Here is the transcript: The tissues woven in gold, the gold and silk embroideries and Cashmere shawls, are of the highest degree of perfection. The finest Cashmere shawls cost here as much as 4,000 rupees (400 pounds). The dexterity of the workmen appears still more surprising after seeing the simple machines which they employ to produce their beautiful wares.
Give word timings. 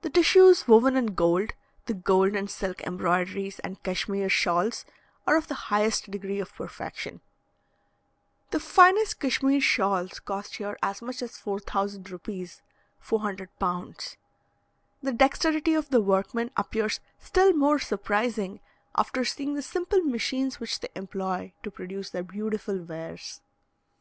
The 0.00 0.10
tissues 0.10 0.66
woven 0.66 0.96
in 0.96 1.14
gold, 1.14 1.52
the 1.86 1.94
gold 1.94 2.34
and 2.34 2.50
silk 2.50 2.80
embroideries 2.82 3.60
and 3.60 3.80
Cashmere 3.84 4.28
shawls, 4.28 4.84
are 5.24 5.36
of 5.36 5.46
the 5.46 5.54
highest 5.70 6.10
degree 6.10 6.40
of 6.40 6.52
perfection. 6.52 7.20
The 8.50 8.58
finest 8.58 9.20
Cashmere 9.20 9.60
shawls 9.60 10.18
cost 10.18 10.56
here 10.56 10.76
as 10.82 11.00
much 11.00 11.22
as 11.22 11.36
4,000 11.38 12.10
rupees 12.10 12.60
(400 12.98 13.56
pounds). 13.60 14.16
The 15.00 15.12
dexterity 15.12 15.74
of 15.74 15.90
the 15.90 16.00
workmen 16.00 16.50
appears 16.56 16.98
still 17.20 17.52
more 17.52 17.78
surprising 17.78 18.58
after 18.96 19.24
seeing 19.24 19.54
the 19.54 19.62
simple 19.62 20.02
machines 20.02 20.58
which 20.58 20.80
they 20.80 20.88
employ 20.96 21.52
to 21.62 21.70
produce 21.70 22.10
their 22.10 22.24
beautiful 22.24 22.80
wares. 22.82 23.40